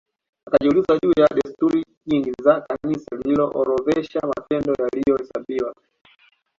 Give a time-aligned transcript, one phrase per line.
[0.47, 5.75] Akajiuliza juu ya desturi nyingi za Kanisa lililoorodhesha matendo yaliyohesabiwa